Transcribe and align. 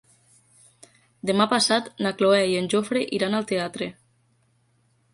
Demà 1.31 1.47
passat 1.51 1.91
na 2.07 2.13
Cloè 2.21 2.41
i 2.55 2.59
en 2.65 2.73
Jofre 2.75 3.07
iran 3.21 3.41
al 3.41 3.49
teatre. 3.55 3.93